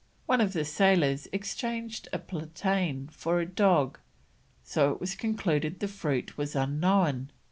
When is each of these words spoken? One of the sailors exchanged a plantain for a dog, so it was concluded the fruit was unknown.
One 0.25 0.41
of 0.41 0.53
the 0.53 0.65
sailors 0.65 1.27
exchanged 1.31 2.07
a 2.11 2.17
plantain 2.17 3.09
for 3.11 3.39
a 3.39 3.45
dog, 3.45 3.99
so 4.63 4.91
it 4.93 4.99
was 4.99 5.13
concluded 5.13 5.79
the 5.79 5.87
fruit 5.87 6.39
was 6.39 6.55
unknown. 6.55 7.29